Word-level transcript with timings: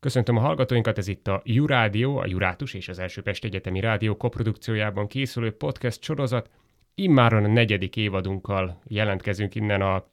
Köszöntöm 0.00 0.36
a 0.36 0.40
hallgatóinkat, 0.40 0.98
ez 0.98 1.08
itt 1.08 1.28
a 1.28 1.42
Jurádió, 1.44 2.16
a 2.16 2.26
Jurátus 2.26 2.74
és 2.74 2.88
az 2.88 2.98
Első 2.98 3.22
Pest 3.22 3.44
Egyetemi 3.44 3.80
Rádió 3.80 4.16
koprodukciójában 4.16 5.06
készülő 5.06 5.56
podcast 5.56 6.02
sorozat. 6.02 6.50
Immáron 6.94 7.44
a 7.44 7.48
negyedik 7.48 7.96
évadunkkal 7.96 8.82
jelentkezünk 8.84 9.54
innen 9.54 9.80
a, 9.80 10.10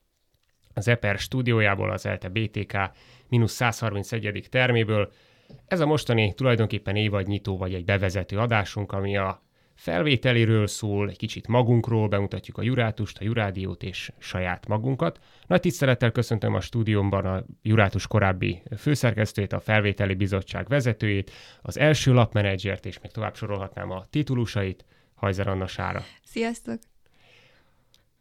az 0.73 0.87
EPER 0.87 1.17
stúdiójából, 1.17 1.91
az 1.91 2.05
ELTE 2.05 2.29
BTK 2.29 2.77
mínusz 3.27 3.53
131. 3.53 4.47
terméből. 4.49 5.11
Ez 5.67 5.79
a 5.79 5.85
mostani 5.85 6.33
tulajdonképpen 6.33 6.95
évadnyitó 6.95 7.57
vagy 7.57 7.73
egy 7.73 7.85
bevezető 7.85 8.37
adásunk, 8.37 8.91
ami 8.91 9.17
a 9.17 9.41
felvételéről 9.75 10.67
szól, 10.67 11.09
egy 11.09 11.17
kicsit 11.17 11.47
magunkról, 11.47 12.07
bemutatjuk 12.07 12.57
a 12.57 12.61
Jurátust, 12.61 13.17
a 13.17 13.23
Jurádiót 13.23 13.83
és 13.83 14.11
saját 14.17 14.67
magunkat. 14.67 15.19
Nagy 15.47 15.59
tisztelettel 15.59 16.11
köszöntöm 16.11 16.53
a 16.53 16.61
stúdiómban 16.61 17.25
a 17.25 17.43
Jurátus 17.61 18.07
korábbi 18.07 18.61
főszerkesztőjét, 18.77 19.53
a 19.53 19.59
felvételi 19.59 20.13
bizottság 20.13 20.67
vezetőjét, 20.67 21.31
az 21.61 21.77
első 21.77 22.13
lapmenedzsert, 22.13 22.85
és 22.85 22.99
még 22.99 23.11
tovább 23.11 23.35
sorolhatnám 23.35 23.91
a 23.91 24.05
titulusait, 24.09 24.85
Hajzer 25.15 25.47
Anna 25.47 25.67
Sára. 25.67 26.03
Sziasztok! 26.23 26.79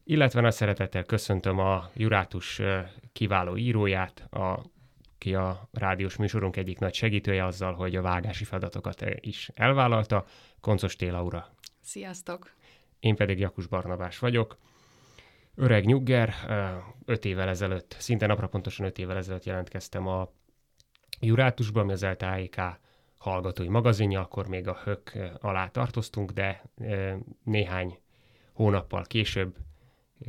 Illetve 0.05 0.41
nagy 0.41 0.53
szeretettel 0.53 1.05
köszöntöm 1.05 1.59
a 1.59 1.91
Jurátus 1.95 2.61
kiváló 3.13 3.57
íróját, 3.57 4.27
a 4.31 4.63
aki 5.23 5.35
a 5.35 5.69
rádiós 5.73 6.17
műsorunk 6.17 6.57
egyik 6.57 6.79
nagy 6.79 6.95
segítője 6.95 7.45
azzal, 7.45 7.75
hogy 7.75 7.97
a 7.97 8.03
vágási 8.03 8.45
feladatokat 8.45 9.05
is 9.21 9.51
elvállalta, 9.55 10.25
Koncos 10.61 10.97
Téla 10.97 11.23
ura. 11.23 11.55
Sziasztok! 11.81 12.53
Én 13.01 13.17
pedig 13.17 13.39
Jakus 13.39 13.67
Barnabás 13.67 14.19
vagyok. 14.19 14.59
Öreg 15.55 15.85
nyugger, 15.85 16.35
öt 17.05 17.25
évvel 17.25 17.49
ezelőtt, 17.49 17.97
szinte 17.99 18.27
napra 18.27 18.47
pontosan 18.47 18.87
öt 18.87 18.99
évvel 18.99 19.17
ezelőtt 19.17 19.45
jelentkeztem 19.45 20.07
a 20.07 20.33
Jurátusban, 21.21 21.83
ami 21.83 21.93
az 21.93 22.05
LTAEK 22.05 22.61
hallgatói 23.17 23.69
magazinja, 23.69 24.21
akkor 24.21 24.49
még 24.49 24.69
a 24.69 24.81
hök 24.85 25.13
alá 25.41 25.69
tartoztunk, 25.69 26.31
de 26.31 26.63
néhány 27.45 27.99
hónappal 28.53 29.03
később 29.03 29.57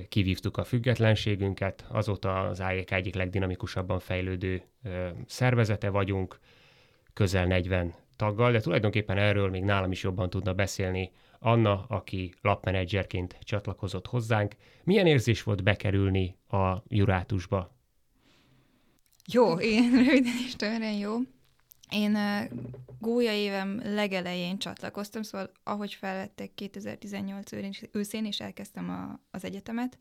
kivívtuk 0.10 0.58
a 0.58 0.64
függetlenségünket, 0.64 1.86
azóta 1.90 2.40
az 2.40 2.60
AEK 2.60 2.92
egyik 2.92 3.16
legdinamikusabban 3.16 4.00
fejlődő 4.00 4.62
szervezete 5.26 5.90
vagyunk, 5.90 6.40
közel 7.14 7.46
40 7.46 7.94
taggal, 8.16 8.52
de 8.52 8.60
tulajdonképpen 8.60 9.18
erről 9.18 9.50
még 9.50 9.64
nálam 9.64 9.92
is 9.92 10.04
jobban 10.04 10.30
tudna 10.30 10.54
beszélni 10.54 11.12
Anna, 11.40 11.86
aki 11.88 12.34
lapmenedzserként 12.42 13.38
csatlakozott 13.42 14.08
hozzánk. 14.08 14.56
Milyen 14.84 15.08
érzés 15.08 15.44
volt 15.44 15.64
bekerülni 15.64 16.38
a 16.48 16.84
Jurátusba? 16.88 17.76
Jó, 19.32 19.60
én 19.60 19.92
röviden 19.92 20.34
is 20.46 20.56
tőlen 20.56 20.94
jó. 20.94 21.18
Én 21.94 22.18
gólya 23.00 23.34
évem 23.34 23.82
legelején 23.84 24.58
csatlakoztam, 24.58 25.24
szóval 25.24 25.52
ahogy 25.64 25.94
felvettek 25.94 26.54
2018 26.54 27.52
őszén, 27.92 28.26
és 28.26 28.40
elkezdtem 28.40 28.90
a, 28.90 29.20
az 29.32 29.44
egyetemet, 29.44 29.98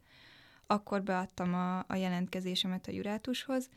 akkor 0.66 1.02
beadtam 1.02 1.54
a, 1.54 1.78
a 1.78 1.94
jelentkezésemet 1.94 2.86
a 2.86 2.92
Jurátushoz. 2.92 3.68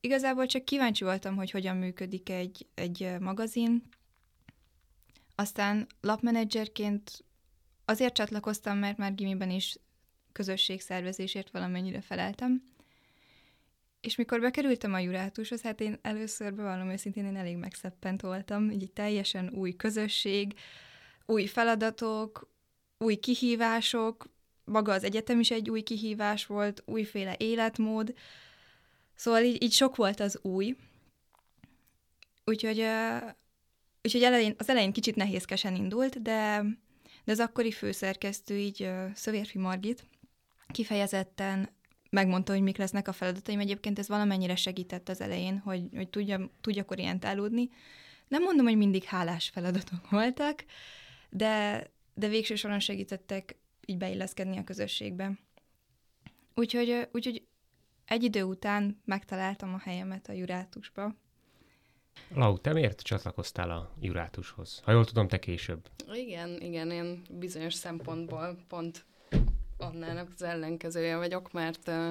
Igazából 0.00 0.46
csak 0.46 0.64
kíváncsi 0.64 1.04
voltam, 1.04 1.36
hogy 1.36 1.50
hogyan 1.50 1.76
működik 1.76 2.28
egy, 2.30 2.66
egy 2.74 3.16
magazin. 3.20 3.82
Aztán 5.34 5.86
lapmenedzserként 6.00 7.24
azért 7.84 8.14
csatlakoztam, 8.14 8.78
mert 8.78 8.96
már 8.96 9.14
gimiben 9.14 9.50
is 9.50 9.78
közösségszervezésért 10.32 11.50
valamennyire 11.50 12.00
feleltem. 12.00 12.62
És 14.00 14.16
mikor 14.16 14.40
bekerültem 14.40 14.94
a 14.94 14.98
Jurátushoz, 14.98 15.62
hát 15.62 15.80
én 15.80 15.98
először 16.02 16.54
bevallom 16.54 16.90
őszintén, 16.90 17.24
én 17.24 17.36
elég 17.36 17.56
megszeppent 17.56 18.20
voltam, 18.20 18.70
így 18.70 18.92
teljesen 18.92 19.50
új 19.54 19.76
közösség, 19.76 20.54
új 21.26 21.46
feladatok, 21.46 22.50
új 22.98 23.14
kihívások, 23.14 24.28
maga 24.64 24.92
az 24.92 25.04
egyetem 25.04 25.40
is 25.40 25.50
egy 25.50 25.70
új 25.70 25.80
kihívás 25.80 26.46
volt, 26.46 26.82
újféle 26.86 27.34
életmód, 27.38 28.14
szóval 29.14 29.42
így, 29.42 29.62
így 29.62 29.72
sok 29.72 29.96
volt 29.96 30.20
az 30.20 30.38
új. 30.42 30.76
Úgyhogy, 32.44 32.84
úgyhogy 34.02 34.22
elején, 34.22 34.54
az 34.58 34.68
elején 34.68 34.92
kicsit 34.92 35.16
nehézkesen 35.16 35.74
indult, 35.74 36.22
de, 36.22 36.64
de 37.24 37.32
az 37.32 37.40
akkori 37.40 37.70
főszerkesztő, 37.70 38.56
így 38.58 38.90
Szövérfi 39.14 39.58
Margit, 39.58 40.04
kifejezetten 40.72 41.68
megmondta, 42.10 42.52
hogy 42.52 42.62
mik 42.62 42.76
lesznek 42.76 43.08
a 43.08 43.12
feladataim. 43.12 43.58
Egyébként 43.58 43.98
ez 43.98 44.08
valamennyire 44.08 44.56
segített 44.56 45.08
az 45.08 45.20
elején, 45.20 45.58
hogy, 45.58 45.82
hogy 45.94 46.08
tudjam, 46.08 46.50
tudjak 46.60 46.90
orientálódni. 46.90 47.68
Nem 48.28 48.42
mondom, 48.42 48.66
hogy 48.66 48.76
mindig 48.76 49.04
hálás 49.04 49.48
feladatok 49.48 50.10
voltak, 50.10 50.64
de, 51.30 51.84
de 52.14 52.28
végső 52.28 52.54
soron 52.54 52.80
segítettek 52.80 53.56
így 53.86 53.96
beilleszkedni 53.96 54.56
a 54.56 54.64
közösségbe. 54.64 55.38
Úgyhogy, 56.54 57.08
úgyhogy 57.12 57.46
egy 58.04 58.22
idő 58.22 58.42
után 58.42 59.00
megtaláltam 59.04 59.74
a 59.74 59.78
helyemet 59.78 60.28
a 60.28 60.32
Jurátusba. 60.32 61.14
Lau, 62.34 62.58
te 62.58 62.72
miért 62.72 63.00
csatlakoztál 63.00 63.70
a 63.70 63.94
Jurátushoz? 64.00 64.80
Ha 64.84 64.92
jól 64.92 65.04
tudom, 65.04 65.28
te 65.28 65.38
később. 65.38 65.88
Igen, 66.12 66.60
igen, 66.60 66.90
én 66.90 67.22
bizonyos 67.30 67.74
szempontból 67.74 68.64
pont 68.68 69.04
annának 69.80 70.28
az 70.34 70.42
ellenkezője 70.42 71.16
vagyok, 71.16 71.52
mert 71.52 71.88
uh, 71.88 72.10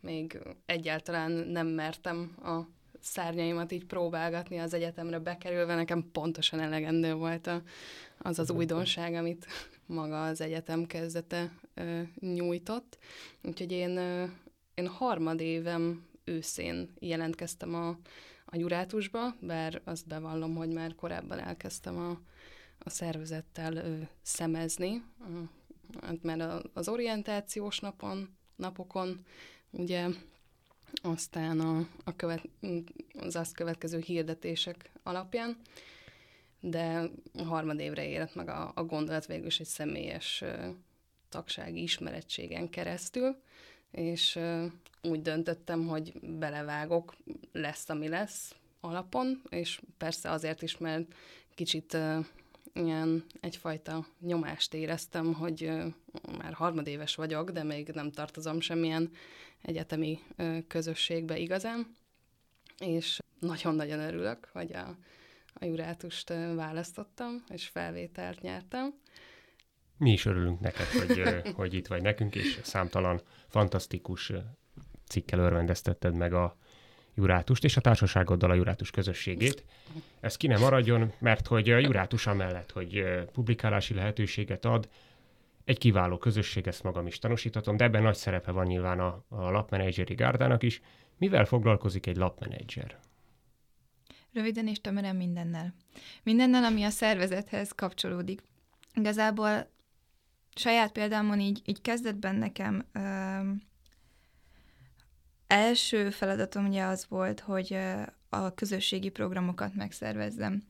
még 0.00 0.38
egyáltalán 0.66 1.30
nem 1.30 1.66
mertem 1.66 2.36
a 2.42 2.60
szárnyaimat 3.00 3.72
így 3.72 3.84
próbálgatni 3.84 4.58
az 4.58 4.74
egyetemre 4.74 5.18
bekerülve, 5.18 5.74
nekem 5.74 6.10
pontosan 6.12 6.60
elegendő 6.60 7.14
volt 7.14 7.46
a, 7.46 7.62
az 8.18 8.38
az 8.38 8.50
újdonság, 8.50 9.14
amit 9.14 9.46
maga 9.86 10.24
az 10.24 10.40
egyetem 10.40 10.86
kezdete 10.86 11.52
nyújtott. 12.20 12.98
Úgyhogy 13.42 13.72
én, 13.72 13.98
uh, 13.98 14.28
én 14.74 14.86
harmadévem 14.86 16.06
őszén 16.24 16.92
jelentkeztem 16.98 17.74
a, 17.74 17.88
a 18.44 18.56
Jurátusba, 18.56 19.34
bár 19.40 19.80
azt 19.84 20.06
bevallom, 20.06 20.54
hogy 20.54 20.72
már 20.72 20.94
korábban 20.94 21.38
elkezdtem 21.38 21.96
a, 21.96 22.20
a 22.78 22.90
szervezettel 22.90 23.76
ö, 23.76 23.96
szemezni, 24.22 25.02
hát 25.18 25.30
mert 26.22 26.68
az 26.72 26.88
orientációs 26.88 27.78
napon, 27.78 28.36
napokon, 28.56 29.24
ugye 29.70 30.08
aztán 31.02 31.60
a, 31.60 31.86
a 32.04 32.16
követ, 32.16 32.48
az 33.18 33.36
azt 33.36 33.54
következő 33.54 33.98
hirdetések 33.98 34.90
alapján, 35.02 35.56
de 36.60 37.10
a 37.34 37.42
harmad 37.42 37.78
évre 37.78 38.06
érett 38.06 38.34
meg 38.34 38.48
a, 38.48 38.72
a 38.74 38.84
gondolat 38.84 39.26
végül 39.26 39.46
is 39.46 39.60
egy 39.60 39.66
személyes 39.66 40.42
uh, 40.44 40.74
tagsági 41.28 41.82
ismerettségen 41.82 42.70
keresztül, 42.70 43.36
és 43.90 44.38
úgy 45.02 45.22
döntöttem, 45.22 45.86
hogy 45.86 46.12
belevágok, 46.20 47.14
lesz, 47.52 47.88
ami 47.88 48.08
lesz 48.08 48.54
alapon, 48.80 49.42
és 49.48 49.80
persze 49.98 50.30
azért 50.30 50.62
is, 50.62 50.78
mert 50.78 51.14
kicsit 51.54 51.96
ilyen 52.74 53.24
egyfajta 53.40 54.06
nyomást 54.20 54.74
éreztem, 54.74 55.34
hogy 55.34 55.70
már 56.38 56.52
harmadéves 56.52 57.14
vagyok, 57.14 57.50
de 57.50 57.62
még 57.62 57.88
nem 57.88 58.10
tartozom 58.10 58.60
semmilyen 58.60 59.10
egyetemi 59.62 60.18
közösségbe 60.68 61.38
igazán, 61.38 61.96
és 62.78 63.18
nagyon-nagyon 63.38 64.00
örülök, 64.00 64.48
hogy 64.52 64.72
a, 64.72 64.96
a 65.52 65.64
jurátust 65.64 66.28
választottam, 66.54 67.44
és 67.48 67.66
felvételt 67.66 68.40
nyertem. 68.40 68.94
Mi 69.96 70.12
is 70.12 70.24
örülünk 70.24 70.60
neked, 70.60 70.86
hogy, 70.86 71.22
hogy 71.58 71.74
itt 71.74 71.86
vagy 71.86 72.02
nekünk, 72.02 72.34
és 72.34 72.60
számtalan 72.62 73.20
fantasztikus 73.48 74.32
cikkel 75.08 75.38
örvendeztetted 75.38 76.14
meg 76.14 76.32
a 76.32 76.56
Jurátust 77.14 77.64
és 77.64 77.76
a 77.76 77.80
társaságoddal 77.80 78.50
a 78.50 78.54
Jurátus 78.54 78.90
közösségét. 78.90 79.64
Ez 80.20 80.36
ki 80.36 80.46
nem 80.46 80.60
maradjon, 80.60 81.12
mert 81.18 81.46
hogy 81.46 81.70
a 81.70 81.78
Jurátus 81.78 82.26
amellett, 82.26 82.72
hogy 82.72 83.04
publikálási 83.32 83.94
lehetőséget 83.94 84.64
ad, 84.64 84.88
egy 85.64 85.78
kiváló 85.78 86.18
közösség, 86.18 86.66
ezt 86.66 86.82
magam 86.82 87.06
is 87.06 87.18
tanúsítatom, 87.18 87.76
de 87.76 87.84
ebben 87.84 88.02
nagy 88.02 88.14
szerepe 88.14 88.50
van 88.50 88.66
nyilván 88.66 89.00
a, 89.00 89.24
a 89.28 89.50
lapmenedzseri 89.50 90.14
gárdának 90.14 90.62
is. 90.62 90.80
Mivel 91.18 91.44
foglalkozik 91.44 92.06
egy 92.06 92.16
lapmenedzser? 92.16 92.98
Röviden 94.32 94.66
és 94.66 94.80
tömören 94.80 95.16
mindennel. 95.16 95.74
Mindennel, 96.22 96.64
ami 96.64 96.82
a 96.82 96.90
szervezethez 96.90 97.72
kapcsolódik. 97.72 98.42
Igazából 98.94 99.70
saját 100.54 100.92
példámon 100.92 101.40
így, 101.40 101.62
így 101.64 101.80
kezdetben 101.80 102.34
nekem 102.34 102.86
első 105.52 106.10
feladatom 106.10 106.66
ugye 106.66 106.82
az 106.82 107.06
volt, 107.08 107.40
hogy 107.40 107.76
a 108.28 108.54
közösségi 108.54 109.08
programokat 109.08 109.74
megszervezzem. 109.74 110.62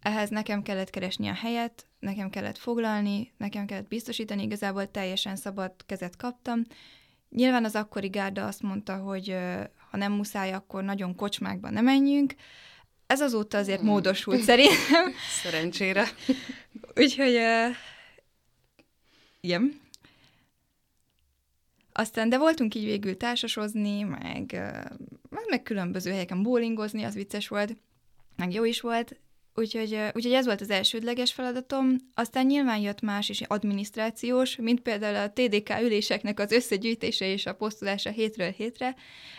Ehhez 0.00 0.28
nekem 0.28 0.62
kellett 0.62 0.90
keresni 0.90 1.28
a 1.28 1.34
helyet, 1.34 1.86
nekem 1.98 2.30
kellett 2.30 2.58
foglalni, 2.58 3.32
nekem 3.36 3.66
kellett 3.66 3.88
biztosítani, 3.88 4.42
igazából 4.42 4.90
teljesen 4.90 5.36
szabad 5.36 5.72
kezet 5.86 6.16
kaptam. 6.16 6.62
Nyilván 7.30 7.64
az 7.64 7.74
akkori 7.74 8.08
gárda 8.08 8.46
azt 8.46 8.62
mondta, 8.62 8.96
hogy 8.96 9.36
ha 9.90 9.96
nem 9.96 10.12
muszáj, 10.12 10.52
akkor 10.52 10.82
nagyon 10.82 11.14
kocsmákba 11.14 11.70
nem 11.70 11.84
menjünk. 11.84 12.34
Ez 13.06 13.20
azóta 13.20 13.58
azért 13.58 13.80
hmm. 13.80 13.88
módosult 13.88 14.40
szerintem. 14.40 15.12
Szerencsére. 15.42 16.04
Úgyhogy, 16.94 17.34
uh, 17.34 17.76
igen. 19.40 19.80
Aztán, 21.98 22.28
de 22.28 22.38
voltunk 22.38 22.74
így 22.74 22.84
végül 22.84 23.16
társasozni, 23.16 24.02
meg, 24.02 24.62
meg 25.48 25.62
különböző 25.62 26.10
helyeken 26.10 26.42
bowlingozni, 26.42 27.02
az 27.02 27.14
vicces 27.14 27.48
volt, 27.48 27.76
meg 28.36 28.52
jó 28.52 28.64
is 28.64 28.80
volt, 28.80 29.20
Úgyhogy, 29.58 29.98
úgyhogy 30.12 30.32
ez 30.32 30.44
volt 30.44 30.60
az 30.60 30.70
elsődleges 30.70 31.32
feladatom. 31.32 31.96
Aztán 32.14 32.46
nyilván 32.46 32.78
jött 32.78 33.00
más 33.00 33.28
is 33.28 33.40
adminisztrációs, 33.40 34.56
mint 34.56 34.80
például 34.80 35.16
a 35.16 35.32
TDK 35.32 35.80
üléseknek 35.82 36.40
az 36.40 36.52
összegyűjtése 36.52 37.26
és 37.26 37.46
a 37.46 37.54
posztulása 37.54 38.10
hétről 38.10 38.50
hétre. 38.50 38.94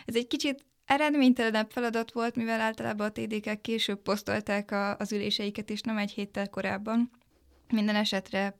Ez 0.06 0.14
egy 0.14 0.26
kicsit 0.26 0.64
eredménytelenebb 0.84 1.70
feladat 1.70 2.12
volt, 2.12 2.36
mivel 2.36 2.60
általában 2.60 3.06
a 3.06 3.12
TDK 3.12 3.60
később 3.60 4.02
posztolták 4.02 4.70
a, 4.70 4.96
az 4.96 5.12
üléseiket, 5.12 5.70
és 5.70 5.80
nem 5.80 5.96
egy 5.96 6.10
héttel 6.10 6.48
korábban. 6.48 7.10
Minden 7.72 7.96
esetre 7.96 8.58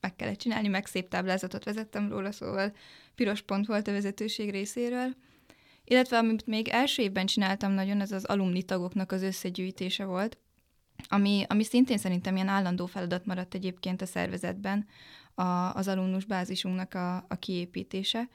meg 0.00 0.16
kellett 0.16 0.38
csinálni, 0.38 0.68
meg 0.68 0.86
szép 0.86 1.08
táblázatot 1.08 1.64
vezettem 1.64 2.08
róla, 2.08 2.32
szóval 2.32 2.72
piros 3.14 3.42
pont 3.42 3.66
volt 3.66 3.88
a 3.88 3.92
vezetőség 3.92 4.50
részéről. 4.50 5.14
Illetve 5.84 6.18
amit 6.18 6.46
még 6.46 6.68
első 6.68 7.02
évben 7.02 7.26
csináltam 7.26 7.72
nagyon, 7.72 8.00
az 8.00 8.12
az 8.12 8.24
alumni 8.24 8.62
tagoknak 8.62 9.12
az 9.12 9.22
összegyűjtése 9.22 10.04
volt, 10.04 10.38
ami, 11.08 11.44
ami 11.48 11.64
szintén 11.64 11.98
szerintem 11.98 12.34
ilyen 12.34 12.48
állandó 12.48 12.86
feladat 12.86 13.26
maradt 13.26 13.54
egyébként 13.54 14.02
a 14.02 14.06
szervezetben, 14.06 14.86
a, 15.34 15.74
az 15.74 15.88
alumnus 15.88 16.24
bázisunknak 16.24 16.94
a, 16.94 17.16
a 17.16 17.36
kiépítése, 17.38 18.28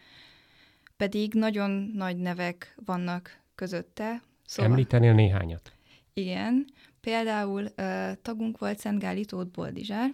pedig 0.97 1.33
nagyon 1.33 1.71
nagy 1.93 2.17
nevek 2.17 2.75
vannak 2.85 3.41
közötte. 3.55 4.21
Szóval, 4.45 4.71
Említenél 4.71 5.13
néhányat? 5.13 5.73
Igen, 6.13 6.65
például 7.01 7.63
uh, 7.63 8.11
tagunk 8.21 8.57
volt 8.57 8.79
Szent 8.79 8.99
Gáli 8.99 9.25
Tóth 9.25 9.51
Boldizsár, 9.51 10.13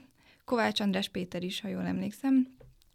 Kovács 0.49 0.79
András 0.79 1.09
Péter 1.09 1.43
is, 1.43 1.61
ha 1.61 1.67
jól 1.67 1.85
emlékszem, 1.85 2.47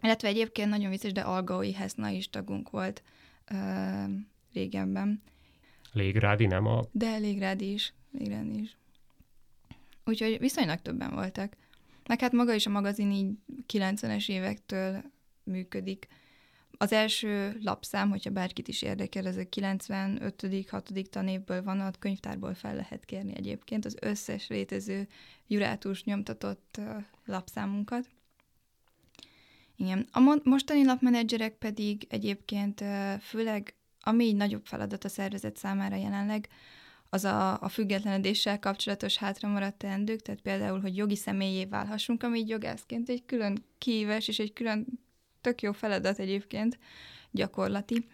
illetve 0.02 0.28
egyébként 0.28 0.70
nagyon 0.70 0.90
vicces, 0.90 1.12
de 1.12 1.20
Algaui 1.20 1.72
Heszna 1.72 2.08
is 2.08 2.30
tagunk 2.30 2.70
volt 2.70 3.02
uh, 3.50 4.10
régenben. 4.52 5.22
Légrádi 5.92 6.46
nem 6.46 6.66
a... 6.66 6.84
De 6.92 7.16
Légrádi 7.16 7.72
is, 7.72 7.92
Légrádi 8.18 8.60
is. 8.60 8.76
Úgyhogy 10.04 10.38
viszonylag 10.38 10.80
többen 10.80 11.14
voltak. 11.14 11.56
Meg 12.08 12.20
hát 12.20 12.32
maga 12.32 12.54
is 12.54 12.66
a 12.66 12.70
magazin 12.70 13.10
így 13.10 13.32
90-es 13.72 14.28
évektől 14.28 15.02
működik. 15.42 16.08
Az 16.78 16.92
első 16.92 17.58
lapszám, 17.62 18.10
hogyha 18.10 18.30
bárkit 18.30 18.68
is 18.68 18.82
érdekel, 18.82 19.26
ez 19.26 19.36
a 19.36 19.48
95. 19.48 20.66
6. 20.70 20.92
tanévből 21.10 21.62
van, 21.62 21.80
a 21.80 21.90
könyvtárból 21.98 22.54
fel 22.54 22.74
lehet 22.74 23.04
kérni 23.04 23.36
egyébként 23.36 23.84
az 23.84 23.96
összes 24.00 24.48
létező 24.48 25.08
jurátus 25.46 26.04
nyomtatott 26.04 26.80
lapszámunkat. 27.24 28.08
Igen. 29.76 30.08
A 30.12 30.40
mostani 30.42 30.84
lapmenedzserek 30.84 31.58
pedig 31.58 32.06
egyébként 32.08 32.84
főleg, 33.20 33.74
ami 34.00 34.24
így 34.24 34.36
nagyobb 34.36 34.66
feladat 34.66 35.04
a 35.04 35.08
szervezet 35.08 35.56
számára 35.56 35.96
jelenleg, 35.96 36.48
az 37.08 37.24
a, 37.24 37.60
a 37.60 37.68
függetlenedéssel 37.68 38.58
kapcsolatos 38.58 39.16
hátra 39.16 39.48
maradt 39.48 39.78
teendők, 39.78 40.22
tehát 40.22 40.40
például, 40.40 40.80
hogy 40.80 40.96
jogi 40.96 41.16
személyé 41.16 41.64
válhassunk, 41.64 42.22
ami 42.22 42.38
így 42.38 42.48
jogászként 42.48 43.08
egy 43.08 43.24
külön 43.26 43.64
kíves 43.78 44.28
és 44.28 44.38
egy 44.38 44.52
külön 44.52 44.86
tök 45.44 45.62
jó 45.62 45.72
feladat 45.72 46.18
egyébként, 46.18 46.78
gyakorlati. 47.30 48.06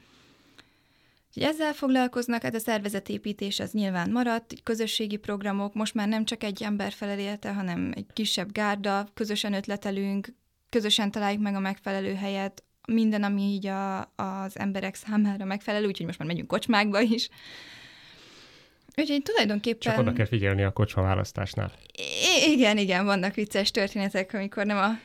Úgyhogy 1.29 1.43
ezzel 1.43 1.73
foglalkoznak, 1.73 2.43
hát 2.43 2.55
a 2.55 2.59
szervezetépítés 2.59 3.61
az 3.61 3.73
nyilván 3.73 4.11
maradt, 4.11 4.55
közösségi 4.63 5.17
programok, 5.17 5.75
most 5.75 5.95
már 5.95 6.09
nem 6.09 6.25
csak 6.25 6.43
egy 6.43 6.63
ember 6.63 6.93
felel 6.93 7.19
érte, 7.19 7.53
hanem 7.53 7.93
egy 7.95 8.07
kisebb 8.13 8.53
gárda, 8.53 9.09
közösen 9.15 9.53
ötletelünk, 9.53 10.29
közösen 10.69 11.11
találjuk 11.11 11.43
meg 11.43 11.55
a 11.55 11.61
megfelelő 11.61 12.15
helyet, 12.15 12.63
minden, 12.87 13.23
ami 13.23 13.43
így 13.43 13.67
a, 13.67 14.01
az 14.01 14.59
emberek 14.59 14.95
számára 14.95 15.45
megfelelő, 15.45 15.87
úgyhogy 15.87 16.07
most 16.07 16.19
már 16.19 16.29
megyünk 16.29 16.49
kocsmákba 16.49 17.01
is. 17.01 17.29
Úgyhogy 18.97 19.23
tulajdonképpen... 19.23 19.81
Csak 19.81 19.99
oda 19.99 20.13
kell 20.13 20.27
figyelni 20.27 20.63
a 20.63 20.73
kocsma 20.73 21.03
választásnál. 21.03 21.73
I- 22.47 22.51
igen, 22.51 22.79
igen, 22.79 23.05
vannak 23.05 23.35
vicces 23.35 23.71
történetek, 23.71 24.35
amikor 24.35 24.67
nem 24.67 24.77
a 24.77 24.99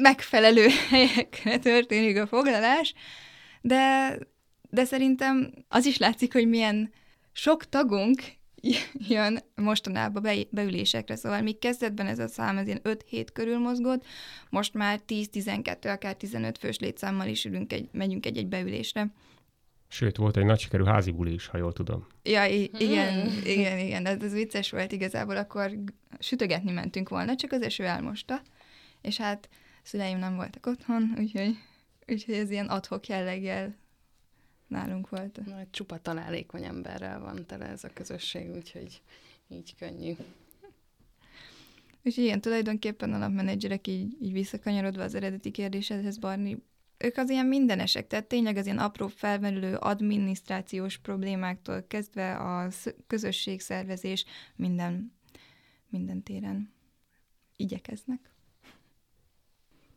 megfelelő 0.00 0.66
helyekre 0.90 1.58
történik 1.58 2.18
a 2.18 2.26
foglalás, 2.26 2.94
de, 3.60 4.16
de 4.70 4.84
szerintem 4.84 5.52
az 5.68 5.86
is 5.86 5.98
látszik, 5.98 6.32
hogy 6.32 6.48
milyen 6.48 6.92
sok 7.32 7.68
tagunk 7.68 8.22
jön 9.08 9.38
mostanában 9.54 10.22
be, 10.22 10.34
beülésekre, 10.50 11.16
szóval 11.16 11.40
még 11.40 11.58
kezdetben 11.58 12.06
ez 12.06 12.18
a 12.18 12.28
szám 12.28 12.56
az 12.56 12.66
ilyen 12.66 12.80
5-7 12.84 13.26
körül 13.32 13.58
mozgott, 13.58 14.04
most 14.50 14.74
már 14.74 15.00
10-12, 15.08 15.92
akár 15.92 16.14
15 16.14 16.58
fős 16.58 16.78
létszámmal 16.78 17.28
is 17.28 17.44
ülünk 17.44 17.72
egy, 17.72 17.88
megyünk 17.92 18.26
egy-egy 18.26 18.48
beülésre. 18.48 19.12
Sőt, 19.88 20.16
volt 20.16 20.36
egy 20.36 20.44
nagy 20.44 20.58
sikerű 20.58 20.84
házi 20.84 21.10
buli 21.10 21.32
is, 21.32 21.46
ha 21.46 21.58
jól 21.58 21.72
tudom. 21.72 22.06
Ja, 22.22 22.44
i- 22.46 22.70
igen, 22.78 23.30
hmm. 23.30 23.40
igen, 23.44 23.78
igen, 23.78 24.06
ez, 24.06 24.22
ez 24.22 24.32
vicces 24.32 24.70
volt 24.70 24.92
igazából, 24.92 25.36
akkor 25.36 25.70
sütögetni 26.18 26.72
mentünk 26.72 27.08
volna, 27.08 27.36
csak 27.36 27.52
az 27.52 27.62
eső 27.62 27.84
elmosta, 27.84 28.42
és 29.02 29.16
hát 29.16 29.48
szüleim 29.82 30.18
nem 30.18 30.36
voltak 30.36 30.66
otthon, 30.66 31.14
úgyhogy, 31.18 31.56
úgyhogy 32.06 32.34
ez 32.34 32.50
ilyen 32.50 32.66
adhok 32.66 33.06
jelleggel 33.06 33.76
nálunk 34.66 35.08
volt. 35.08 35.46
Na, 35.46 35.66
csupa 35.70 35.98
találékony 35.98 36.64
emberrel 36.64 37.20
van 37.20 37.46
tele 37.46 37.66
ez 37.66 37.84
a 37.84 37.92
közösség, 37.92 38.50
úgyhogy 38.50 39.02
így 39.48 39.74
könnyű. 39.78 40.14
És 42.02 42.16
igen, 42.16 42.40
tulajdonképpen 42.40 43.12
a 43.12 43.18
napmenedzserek 43.18 43.86
így, 43.86 44.16
így 44.22 44.32
visszakanyarodva 44.32 45.02
az 45.02 45.14
eredeti 45.14 45.50
kérdésedhez, 45.50 46.18
Barni, 46.18 46.62
ők 46.98 47.16
az 47.16 47.30
ilyen 47.30 47.46
mindenesek, 47.46 48.06
tehát 48.06 48.26
tényleg 48.26 48.56
az 48.56 48.64
ilyen 48.64 48.78
apró 48.78 49.06
felmerülő 49.06 49.76
adminisztrációs 49.76 50.98
problémáktól 50.98 51.84
kezdve 51.88 52.36
a 52.36 52.68
közösségszervezés 53.06 54.24
minden, 54.56 55.12
minden 55.88 56.22
téren 56.22 56.72
igyekeznek. 57.56 58.29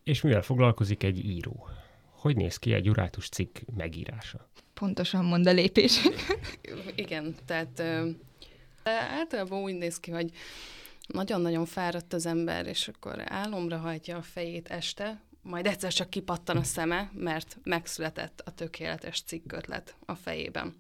És 0.03 0.21
mivel 0.21 0.41
foglalkozik 0.41 1.03
egy 1.03 1.25
író? 1.25 1.67
Hogy 2.11 2.35
néz 2.35 2.57
ki 2.57 2.73
egy 2.73 2.85
jurátus 2.85 3.29
cikk 3.29 3.57
megírása? 3.75 4.50
Pontosan 4.73 5.25
mond 5.25 5.47
a 5.47 5.51
lépés. 5.51 6.00
Igen, 6.95 7.35
tehát 7.45 7.79
ö, 7.79 8.09
általában 8.83 9.62
úgy 9.62 9.74
néz 9.74 10.00
ki, 10.00 10.12
hogy 10.12 10.31
nagyon-nagyon 11.07 11.65
fáradt 11.65 12.13
az 12.13 12.25
ember, 12.25 12.67
és 12.67 12.88
akkor 12.88 13.24
álomra 13.25 13.77
hajtja 13.77 14.17
a 14.17 14.22
fejét 14.22 14.67
este, 14.67 15.22
majd 15.41 15.65
egyszer 15.65 15.93
csak 15.93 16.10
kipattan 16.10 16.57
a 16.57 16.63
szeme, 16.63 17.12
mert 17.13 17.57
megszületett 17.63 18.41
a 18.45 18.51
tökéletes 18.51 19.22
cikkötlet 19.22 19.95
a 20.05 20.15
fejében, 20.15 20.75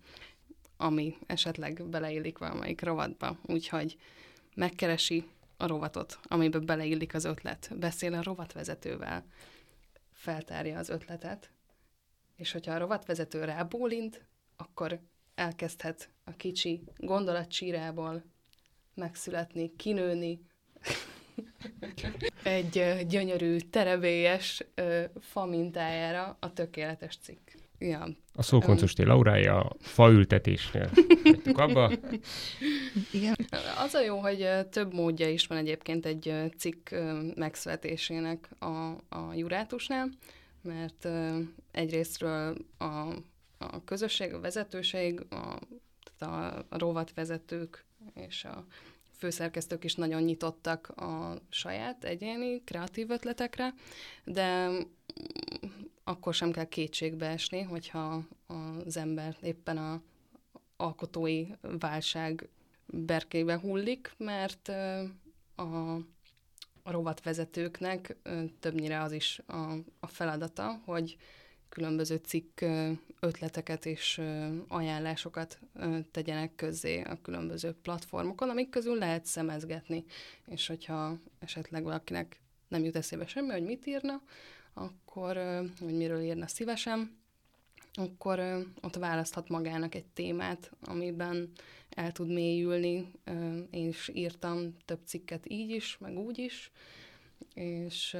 ami 0.77 1.15
esetleg 1.25 1.83
beleillik 1.89 2.37
valamelyik 2.37 2.81
rovatba, 2.81 3.37
úgyhogy 3.45 3.97
megkeresi 4.55 5.25
a 5.57 5.67
rovatot, 5.67 6.19
amiben 6.23 6.65
beleillik 6.65 7.13
az 7.13 7.25
ötlet, 7.25 7.71
beszél 7.75 8.13
a 8.13 8.23
rovatvezetővel, 8.23 9.25
feltárja 10.11 10.77
az 10.77 10.89
ötletet, 10.89 11.51
és 12.35 12.51
hogyha 12.51 12.73
a 12.73 12.77
rovatvezető 12.77 13.43
rábólint, 13.43 14.25
akkor 14.57 14.99
elkezdhet 15.35 16.09
a 16.23 16.31
kicsi 16.31 16.83
gondolatcsírából 16.97 18.23
megszületni, 18.93 19.75
kinőni, 19.75 20.39
egy 22.43 23.05
gyönyörű, 23.07 23.57
terebélyes 23.57 24.63
fa 25.19 25.45
mintájára 25.45 26.37
a 26.39 26.53
tökéletes 26.53 27.17
cikk. 27.17 27.49
Ja. 27.83 28.07
A 28.33 28.41
szókoncosté 28.41 29.03
Laurája 29.03 29.59
a 29.59 29.75
faültetésnél. 29.79 30.89
abba. 31.53 31.91
Igen. 33.11 33.35
Az 33.77 33.93
a 33.93 34.01
jó, 34.01 34.17
hogy 34.17 34.47
több 34.69 34.93
módja 34.93 35.29
is 35.29 35.47
van 35.47 35.57
egyébként 35.57 36.05
egy 36.05 36.33
cikk 36.57 36.89
megszületésének 37.35 38.49
a, 38.59 38.89
a 39.09 39.33
jurátusnál, 39.35 40.09
mert 40.61 41.07
egyrésztről 41.71 42.57
a, 42.77 43.07
a 43.57 43.83
közösség, 43.85 44.33
a 44.33 44.39
vezetőség, 44.39 45.25
a, 45.29 45.59
a 46.69 46.77
rovatvezetők 46.77 47.85
és 48.13 48.45
a 48.45 48.65
főszerkesztők 49.17 49.83
is 49.83 49.95
nagyon 49.95 50.21
nyitottak 50.21 50.87
a 50.87 51.41
saját 51.49 52.03
egyéni 52.03 52.63
kreatív 52.63 53.09
ötletekre, 53.09 53.73
de 54.23 54.69
akkor 56.03 56.33
sem 56.33 56.51
kell 56.51 56.65
kétségbe 56.65 57.27
esni, 57.27 57.61
hogyha 57.61 58.23
az 58.85 58.97
ember 58.97 59.37
éppen 59.41 59.77
a 59.77 60.01
alkotói 60.75 61.47
válság 61.61 62.49
berkébe 62.85 63.59
hullik, 63.59 64.13
mert 64.17 64.67
a, 65.55 65.63
a 66.83 66.91
rovatvezetőknek 66.91 68.15
többnyire 68.59 69.01
az 69.01 69.11
is 69.11 69.41
a, 69.45 69.71
a 69.99 70.07
feladata, 70.07 70.81
hogy 70.85 71.17
különböző 71.69 72.15
cikk 72.15 72.61
ötleteket 73.19 73.85
és 73.85 74.21
ajánlásokat 74.67 75.59
tegyenek 76.11 76.55
közzé 76.55 77.01
a 77.01 77.21
különböző 77.21 77.71
platformokon, 77.81 78.49
amik 78.49 78.69
közül 78.69 78.95
lehet 78.97 79.25
szemezgetni, 79.25 80.03
és 80.45 80.67
hogyha 80.67 81.17
esetleg 81.39 81.83
valakinek 81.83 82.39
nem 82.67 82.83
jut 82.83 82.95
eszébe 82.95 83.27
semmi, 83.27 83.51
hogy 83.51 83.63
mit 83.63 83.85
írna, 83.85 84.21
akkor, 84.73 85.37
hogy 85.79 85.97
miről 85.97 86.21
írna 86.21 86.47
szívesen, 86.47 87.17
akkor 87.93 88.39
ott 88.81 88.95
választhat 88.95 89.49
magának 89.49 89.95
egy 89.95 90.05
témát, 90.05 90.71
amiben 90.81 91.51
el 91.89 92.11
tud 92.11 92.27
mélyülni. 92.27 93.11
Én 93.69 93.87
is 93.87 94.09
írtam 94.13 94.75
több 94.85 94.99
cikket 95.05 95.49
így 95.49 95.69
is, 95.69 95.97
meg 95.97 96.17
úgy 96.17 96.37
is, 96.37 96.71
és 97.53 98.17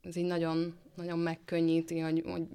ez 0.00 0.16
így 0.16 0.24
nagyon, 0.24 0.78
nagyon 0.94 1.18
megkönnyíti, 1.18 1.98
hogy, 1.98 2.22
hogy 2.26 2.46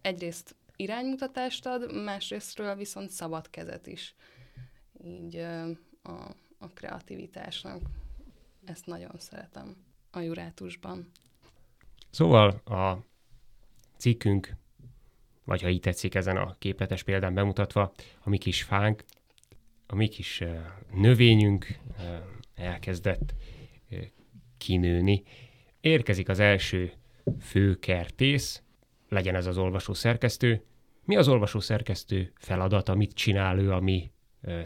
egyrészt 0.00 0.54
iránymutatást 0.76 1.66
ad, 1.66 2.02
másrésztről 2.04 2.74
viszont 2.74 3.10
szabad 3.10 3.50
kezet 3.50 3.86
is. 3.86 4.14
Így 5.04 5.36
a, 6.02 6.34
a 6.58 6.68
kreativitásnak. 6.74 7.80
Ezt 8.64 8.86
nagyon 8.86 9.14
szeretem 9.18 9.76
a 10.10 10.20
jurátusban. 10.20 11.10
Szóval 12.16 12.48
a 12.64 13.04
cikkünk, 13.96 14.56
vagy 15.44 15.62
ha 15.62 15.68
így 15.68 15.80
tetszik 15.80 16.14
ezen 16.14 16.36
a 16.36 16.56
képletes 16.58 17.02
példán 17.02 17.34
bemutatva, 17.34 17.92
a 18.20 18.28
mi 18.28 18.38
kis 18.38 18.62
fánk, 18.62 19.04
a 19.86 19.94
mi 19.94 20.08
kis 20.08 20.42
növényünk 20.94 21.78
elkezdett 22.54 23.34
kinőni. 24.58 25.22
Érkezik 25.80 26.28
az 26.28 26.38
első 26.38 26.92
főkertész, 27.40 28.62
legyen 29.08 29.34
ez 29.34 29.46
az 29.46 29.58
olvasó 29.58 29.94
szerkesztő. 29.94 30.64
Mi 31.04 31.16
az 31.16 31.28
olvasó 31.28 31.60
szerkesztő 31.60 32.32
feladata, 32.34 32.94
mit 32.94 33.12
csinál 33.12 33.58
ő 33.58 33.72
a 33.72 33.80
mi 33.80 34.10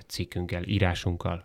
cikkünkkel, 0.07 0.62
írásunkkal? 0.64 1.45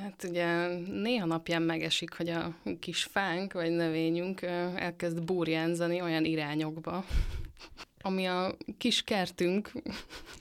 Hát 0.00 0.24
ugye 0.28 0.66
néha 0.76 1.26
napján 1.26 1.62
megesik, 1.62 2.12
hogy 2.14 2.28
a 2.28 2.54
kis 2.78 3.02
fánk 3.02 3.52
vagy 3.52 3.70
növényünk 3.70 4.42
elkezd 4.42 5.22
burjánzani 5.24 6.00
olyan 6.00 6.24
irányokba, 6.24 7.04
ami 8.00 8.26
a 8.26 8.56
kis 8.78 9.02
kertünk, 9.02 9.72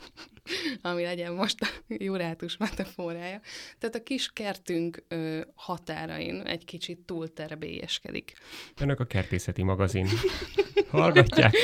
ami 0.81 1.03
legyen 1.03 1.33
most 1.33 1.61
a 1.61 1.67
jurátus 1.87 2.57
metaforája, 2.57 3.41
tehát 3.79 3.95
a 3.95 4.03
kis 4.03 4.29
kertünk 4.33 5.03
határain 5.55 6.41
egy 6.41 6.65
kicsit 6.65 6.99
túlterebélyeskedik. 6.99 8.33
Önök 8.79 8.99
a 8.99 9.05
kertészeti 9.05 9.63
magazin. 9.63 10.07
Hallgatják? 10.89 11.55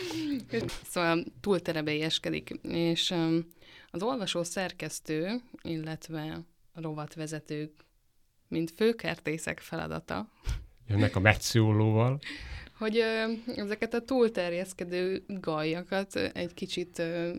szóval 0.90 1.24
túlterebélyeskedik, 1.40 2.50
és 2.62 3.14
az 3.90 4.02
olvasó 4.02 4.42
szerkesztő, 4.42 5.40
illetve 5.62 6.44
rovatvezetők, 6.74 7.72
mint 8.48 8.70
főkertészek 8.70 9.60
feladata. 9.60 10.28
Jönnek 10.86 11.16
a 11.16 11.20
metszólóval. 11.20 12.18
Hogy 12.78 12.96
ö, 12.96 13.32
ezeket 13.56 13.94
a 13.94 14.04
túlterjeszkedő 14.04 15.24
gajakat 15.26 16.16
egy 16.16 16.54
kicsit 16.54 16.98
ö, 16.98 17.34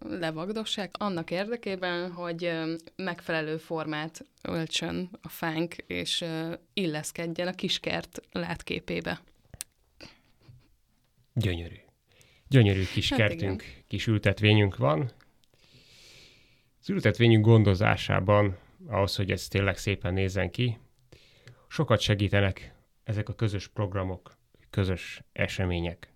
levagdossák, 0.00 0.94
annak 0.98 1.30
érdekében, 1.30 2.12
hogy 2.12 2.44
ö, 2.44 2.74
megfelelő 2.96 3.56
formát 3.56 4.24
öltsön 4.42 5.10
a 5.22 5.28
fánk, 5.28 5.74
és 5.74 6.20
ö, 6.20 6.54
illeszkedjen 6.72 7.46
a 7.46 7.52
kiskert 7.52 8.20
látképébe. 8.32 9.20
Gyönyörű. 11.34 11.76
Gyönyörű 12.48 12.84
kis 12.92 13.08
hát 13.08 13.18
kertünk, 13.18 13.62
igen. 13.62 13.74
kis 13.88 14.06
ültetvényünk 14.06 14.76
van. 14.76 15.10
Az 16.80 16.90
ültetvényünk 16.90 17.44
gondozásában 17.44 18.58
ahhoz, 18.86 19.16
hogy 19.16 19.30
ez 19.30 19.48
tényleg 19.48 19.76
szépen 19.76 20.14
nézzen 20.14 20.50
ki. 20.50 20.78
Sokat 21.68 22.00
segítenek 22.00 22.74
ezek 23.04 23.28
a 23.28 23.34
közös 23.34 23.68
programok, 23.68 24.36
közös 24.70 25.22
események. 25.32 26.12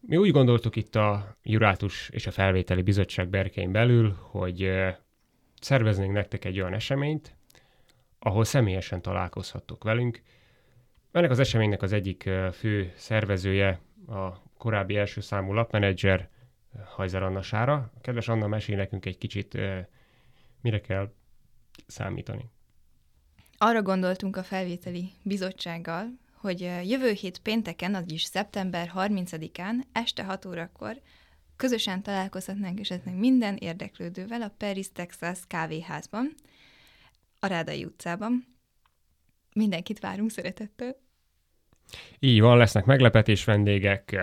Mi 0.00 0.16
úgy 0.16 0.30
gondoltuk 0.30 0.76
itt 0.76 0.94
a 0.94 1.36
Jurátus 1.42 2.08
és 2.08 2.26
a 2.26 2.30
Felvételi 2.30 2.82
Bizottság 2.82 3.28
berkein 3.28 3.72
belül, 3.72 4.18
hogy 4.20 4.70
szerveznénk 5.60 6.12
nektek 6.12 6.44
egy 6.44 6.60
olyan 6.60 6.74
eseményt, 6.74 7.36
ahol 8.18 8.44
személyesen 8.44 9.02
találkozhattok 9.02 9.84
velünk. 9.84 10.22
Ennek 11.12 11.30
az 11.30 11.38
eseménynek 11.38 11.82
az 11.82 11.92
egyik 11.92 12.30
fő 12.52 12.92
szervezője 12.96 13.80
a 14.06 14.28
korábbi 14.56 14.96
első 14.96 15.20
számú 15.20 15.52
lapmenedzser, 15.52 16.28
Hajzer 16.84 17.22
Anna 17.22 17.42
Sára. 17.42 17.92
Kedves 18.00 18.28
Anna, 18.28 18.46
mesél 18.46 18.76
nekünk 18.76 19.06
egy 19.06 19.18
kicsit, 19.18 19.58
mire 20.60 20.80
kell 20.80 21.12
számítani. 21.92 22.50
Arra 23.56 23.82
gondoltunk 23.82 24.36
a 24.36 24.42
felvételi 24.42 25.10
bizottsággal, 25.22 26.06
hogy 26.34 26.60
jövő 26.84 27.10
hét 27.10 27.38
pénteken, 27.38 27.94
az 27.94 28.10
is 28.10 28.22
szeptember 28.22 28.92
30-án, 28.94 29.74
este 29.92 30.24
6 30.24 30.44
órakor 30.44 31.00
közösen 31.56 32.02
találkozhatnánk 32.02 32.80
esetleg 32.80 33.14
minden 33.14 33.56
érdeklődővel 33.56 34.42
a 34.42 34.54
Paris, 34.58 34.92
Texas 34.92 35.38
kávéházban, 35.46 36.34
a 37.38 37.46
Rádai 37.46 37.84
utcában. 37.84 38.46
Mindenkit 39.54 40.00
várunk 40.00 40.30
szeretettel. 40.30 40.96
Így 42.18 42.40
van, 42.40 42.56
lesznek 42.56 42.84
meglepetés 42.84 43.44
vendégek, 43.44 44.16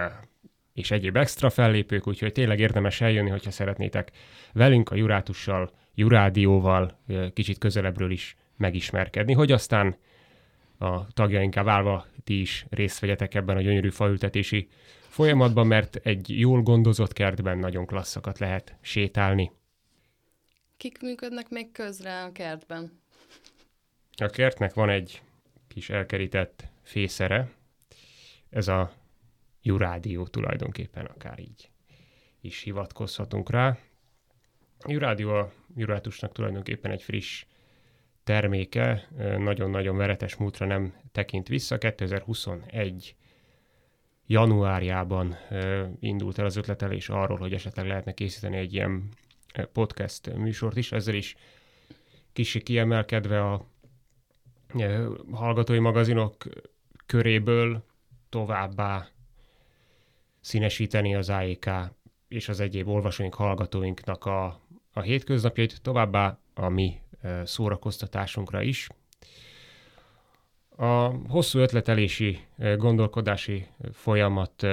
és 0.80 0.92
egyéb 0.92 1.18
extra 1.18 1.50
fellépők, 1.50 2.08
úgyhogy 2.08 2.32
tényleg 2.32 2.60
érdemes 2.60 3.02
eljönni, 3.02 3.30
hogyha 3.30 3.52
szeretnétek 3.52 4.12
velünk, 4.54 4.90
a 4.90 4.96
Jurátussal 4.96 5.72
Jurádióval 5.96 7.00
kicsit 7.34 7.58
közelebbről 7.58 8.12
is 8.12 8.36
megismerkedni, 8.58 9.34
hogy 9.34 9.52
aztán 9.52 9.96
a 10.78 11.08
tagjainká 11.08 11.64
válva 11.64 12.06
ti 12.24 12.40
is 12.40 12.66
részt 12.70 13.00
vegyetek 13.00 13.36
ebben 13.36 13.58
a 13.58 13.62
gyönyörű 13.62 13.90
faültetési 13.90 14.68
folyamatban, 15.08 15.68
mert 15.68 15.96
egy 15.96 16.40
jól 16.40 16.62
gondozott 16.62 17.14
kertben 17.14 17.58
nagyon 17.58 17.86
klasszakat 17.86 18.40
lehet 18.40 18.76
sétálni. 18.82 19.52
Kik 20.78 21.02
működnek 21.02 21.50
még 21.50 21.72
közre 21.72 22.24
a 22.24 22.32
kertben? 22.32 23.02
A 24.16 24.26
kertnek 24.26 24.74
van 24.74 24.90
egy 24.90 25.22
kis 25.68 25.90
elkerített 25.90 26.64
fészere, 26.84 27.50
ez 28.50 28.68
a 28.68 28.99
Jurádió 29.70 30.28
tulajdonképpen 30.28 31.06
akár 31.06 31.40
így 31.40 31.70
is 32.42 32.62
hivatkozhatunk 32.62 33.50
rá. 33.50 33.78
Jurádió 34.88 35.30
a 35.30 35.52
Jurátusnak 35.76 36.32
tulajdonképpen 36.32 36.92
egy 36.92 37.02
friss 37.02 37.46
terméke, 38.24 39.08
nagyon-nagyon 39.38 39.98
veretes 39.98 40.36
múltra 40.36 40.66
nem 40.66 40.94
tekint 41.12 41.48
vissza. 41.48 41.78
2021 41.78 43.16
januárjában 44.26 45.36
indult 46.00 46.38
el 46.40 46.46
az 46.46 46.56
ötletelés 46.56 47.10
arról, 47.10 47.38
hogy 47.38 47.54
esetleg 47.54 47.88
lehetne 47.88 48.14
készíteni 48.14 48.58
egy 48.58 48.74
ilyen 48.74 49.10
podcast 49.72 50.36
műsort 50.36 50.78
is, 50.78 50.92
ezzel 50.92 51.16
is 51.16 51.36
kicsi 52.34 52.62
kiemelkedve 52.62 53.46
a 53.46 53.66
hallgatói 55.32 55.80
magazinok 55.80 56.36
köréből 57.06 57.84
továbbá 58.30 59.08
színesíteni 60.42 61.16
az 61.16 61.30
AEK 61.30 61.70
és 62.28 62.50
az 62.50 62.60
egyéb 62.60 62.88
olvasóink, 62.88 63.36
hallgatóinknak 63.36 64.26
a 64.26 64.60
a 64.94 65.02
hétköznapjait, 65.02 65.82
továbbá 65.82 66.40
a 66.54 66.70
mi 66.70 67.02
szórakoztatásunkra 67.44 68.62
is. 68.62 68.88
A 70.76 71.14
hosszú 71.28 71.60
ötletelési, 71.60 72.40
gondolkodási 72.78 73.68
folyamat 73.92 74.66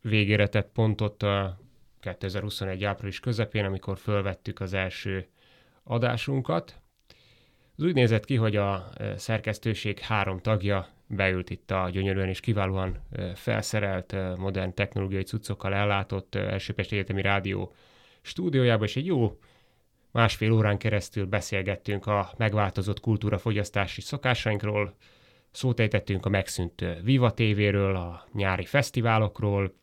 végére 0.00 0.48
tett 0.48 0.72
pontot 0.72 1.22
a 1.22 1.58
2021. 2.00 2.84
április 2.84 3.20
közepén, 3.20 3.64
amikor 3.64 3.98
fölvettük 3.98 4.60
az 4.60 4.72
első 4.72 5.28
adásunkat. 5.82 6.80
Az 7.76 7.84
úgy 7.84 7.94
nézett 7.94 8.24
ki, 8.24 8.36
hogy 8.36 8.56
a 8.56 8.88
szerkesztőség 9.16 9.98
három 9.98 10.38
tagja 10.38 10.88
beült 11.08 11.50
itt 11.50 11.70
a 11.70 11.88
gyönyörűen 11.90 12.28
és 12.28 12.40
kiválóan 12.40 12.98
felszerelt, 13.34 14.16
modern 14.36 14.74
technológiai 14.74 15.22
cuccokkal 15.22 15.74
ellátott 15.74 16.34
Elsőpesti 16.34 16.96
Egyetemi 16.96 17.22
Rádió 17.22 17.72
stúdiójába, 18.20 18.84
és 18.84 18.96
egy 18.96 19.06
jó 19.06 19.38
másfél 20.10 20.52
órán 20.52 20.78
keresztül 20.78 21.26
beszélgettünk 21.26 22.06
a 22.06 22.32
megváltozott 22.36 23.00
kultúrafogyasztási 23.00 24.00
szokásainkról, 24.00 24.94
szót 25.50 25.80
ejtettünk 25.80 26.26
a 26.26 26.28
megszűnt 26.28 26.84
Viva 27.02 27.34
TV-ről, 27.34 27.96
a 27.96 28.26
nyári 28.32 28.64
fesztiválokról, 28.64 29.74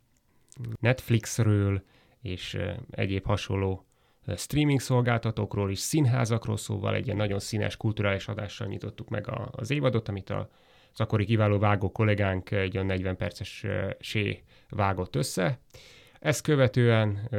Netflixről 0.79 1.83
és 2.21 2.57
egyéb 2.91 3.25
hasonló 3.25 3.85
streaming 4.35 4.79
szolgáltatókról 4.79 5.71
is, 5.71 5.79
színházakról, 5.79 6.57
szóval 6.57 6.95
egy 6.95 7.05
ilyen 7.05 7.17
nagyon 7.17 7.39
színes 7.39 7.77
kulturális 7.77 8.27
adással 8.27 8.67
nyitottuk 8.67 9.09
meg 9.09 9.27
az 9.51 9.71
évadot, 9.71 10.09
amit 10.09 10.29
a 10.29 10.49
az 10.93 10.99
akkori 10.99 11.25
kiváló 11.25 11.59
vágó 11.59 11.91
kollégánk 11.91 12.51
egy 12.51 12.75
olyan 12.75 12.87
40 12.87 13.17
perces 13.17 13.65
sé 13.99 14.43
vágott 14.69 15.15
össze. 15.15 15.59
Ezt 16.19 16.41
követően 16.41 17.29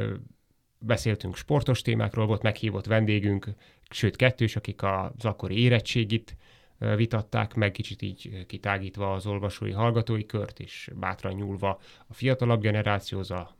beszéltünk 0.79 1.35
sportos 1.35 1.81
témákról, 1.81 2.25
volt 2.25 2.41
meghívott 2.41 2.85
vendégünk, 2.85 3.47
sőt 3.89 4.15
kettős, 4.15 4.55
akik 4.55 4.83
az 4.83 5.25
akkori 5.25 5.59
érettségit 5.61 6.37
vitatták 6.77 7.53
meg, 7.53 7.71
kicsit 7.71 8.01
így 8.01 8.45
kitágítva 8.45 9.13
az 9.13 9.25
olvasói, 9.25 9.71
hallgatói 9.71 10.25
kört, 10.25 10.59
és 10.59 10.89
bátran 10.95 11.33
nyúlva 11.33 11.79
a 12.07 12.13
fiatalabb 12.13 12.61
generációhoz, 12.61 13.31
a 13.31 13.55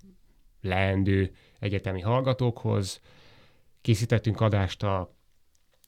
leendő 0.61 1.31
egyetemi 1.59 2.01
hallgatókhoz. 2.01 3.01
Készítettünk 3.81 4.41
adást 4.41 4.83
a 4.83 5.15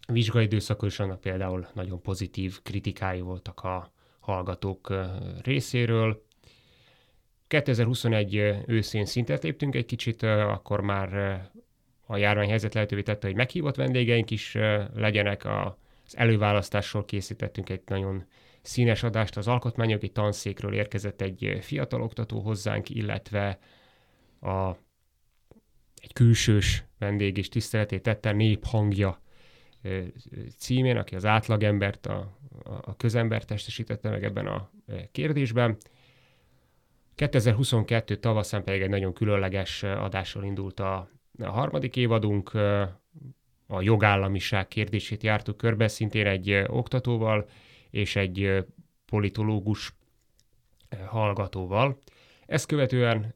vizsgai 0.08 0.44
időszakon 0.44 0.90
is, 0.90 1.00
annak 1.00 1.22
például 1.22 1.68
nagyon 1.74 2.02
pozitív 2.02 2.62
kritikái 2.62 3.22
voltak 3.22 3.60
a 3.64 3.92
hallgatók 4.28 4.94
részéről. 5.44 6.26
2021 7.48 8.36
őszén 8.66 9.06
szintet 9.06 9.44
léptünk 9.44 9.76
egy 9.76 9.86
kicsit, 9.86 10.24
akkor 10.24 10.82
már 10.82 11.42
a 12.06 12.18
járványhelyzet 12.18 12.74
lehetővé 12.74 13.02
tette, 13.02 13.28
hogy 13.28 13.36
meghívott 13.36 13.76
vendégeink 13.76 14.32
is 14.32 14.54
legyenek. 14.96 15.46
Az 15.46 16.18
előválasztásról 16.18 17.06
készítettünk 17.06 17.70
egy 17.70 17.82
nagyon 17.86 18.26
színes 18.62 19.04
adást 19.04 19.38
az 19.38 19.48
alkotmányjogi 19.48 20.10
tanszékről 20.10 20.74
érkezett 20.74 21.22
egy 21.22 21.58
fiatal 21.62 22.02
oktató 22.02 22.40
hozzánk, 22.40 22.90
illetve 22.90 23.60
a, 24.42 24.70
egy 26.02 26.14
külsős 26.14 26.84
vendég 27.00 27.38
is 27.38 27.50
tiszteletét 27.50 28.02
tette, 28.02 28.32
néphangja 28.32 29.22
címén, 30.58 30.98
aki 30.98 31.16
az 31.16 31.26
átlagembert, 31.26 32.06
a, 32.06 32.37
a 32.64 32.96
közember 32.96 33.46
testesítette 33.46 34.10
meg 34.10 34.24
ebben 34.24 34.48
a 34.48 34.72
kérdésben. 35.12 35.78
2022 37.16 38.18
tavaszán 38.18 38.64
pedig 38.64 38.82
egy 38.82 38.90
nagyon 38.90 39.14
különleges 39.14 39.84
adással 39.84 40.44
indult 40.44 40.80
a, 40.80 41.10
a 41.40 41.50
harmadik 41.50 41.96
évadunk, 41.96 42.52
a 43.68 43.82
jogállamiság 43.82 44.68
kérdését 44.68 45.24
jártuk 45.24 45.58
körbe, 45.58 45.88
szintén 45.88 46.26
egy 46.26 46.64
oktatóval 46.68 47.50
és 47.90 48.16
egy 48.16 48.66
politológus 49.06 49.94
hallgatóval. 51.06 51.98
Ezt 52.46 52.66
követően 52.66 53.36